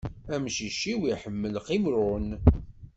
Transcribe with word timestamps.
Amcic-iw 0.33 1.01
iḥemmel 1.13 1.53
qimṛun. 1.65 2.27